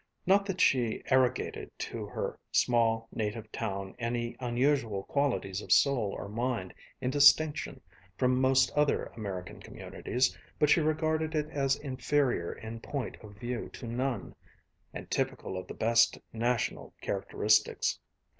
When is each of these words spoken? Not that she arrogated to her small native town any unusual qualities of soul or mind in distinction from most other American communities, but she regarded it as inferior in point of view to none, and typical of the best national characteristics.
Not 0.25 0.47
that 0.47 0.59
she 0.59 1.03
arrogated 1.11 1.69
to 1.77 2.07
her 2.07 2.39
small 2.51 3.07
native 3.11 3.51
town 3.51 3.93
any 3.99 4.35
unusual 4.39 5.03
qualities 5.03 5.61
of 5.61 5.71
soul 5.71 6.15
or 6.17 6.27
mind 6.27 6.73
in 7.01 7.11
distinction 7.11 7.79
from 8.17 8.41
most 8.41 8.71
other 8.71 9.11
American 9.15 9.59
communities, 9.59 10.35
but 10.57 10.71
she 10.71 10.81
regarded 10.81 11.35
it 11.35 11.51
as 11.51 11.75
inferior 11.75 12.51
in 12.51 12.79
point 12.79 13.15
of 13.21 13.35
view 13.37 13.69
to 13.73 13.85
none, 13.85 14.33
and 14.91 15.11
typical 15.11 15.55
of 15.55 15.67
the 15.67 15.75
best 15.75 16.17
national 16.33 16.95
characteristics. 16.99 17.99